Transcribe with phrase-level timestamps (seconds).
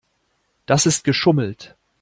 [0.65, 1.75] Das ist geschummelt.